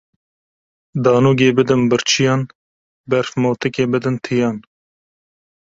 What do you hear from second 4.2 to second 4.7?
tiyan